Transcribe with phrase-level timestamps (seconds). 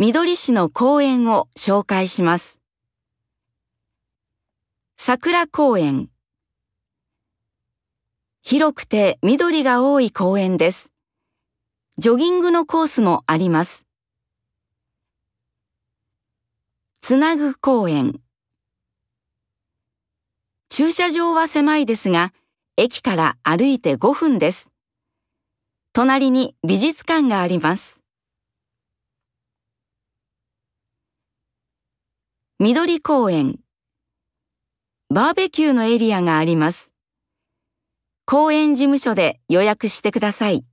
[0.00, 2.60] 緑市の公園を紹介します。
[4.96, 6.08] 桜公園
[8.42, 10.92] 広くて緑が多い公園です。
[11.96, 13.84] ジョギングのコースもあります。
[17.00, 18.20] つなぐ公園
[20.68, 22.32] 駐車場は狭いですが、
[22.76, 24.68] 駅から歩いて5分です。
[25.92, 27.97] 隣に美術館があります。
[32.60, 33.60] 緑公園
[35.14, 36.90] バーベキューのエリアがあります。
[38.26, 40.64] 公園事務所で予約してください。